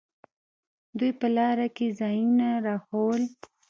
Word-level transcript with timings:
دوى 0.97 1.11
په 1.19 1.27
لاره 1.35 1.67
کښې 1.75 1.87
ځايونه 1.99 2.47
راښوول. 2.65 3.23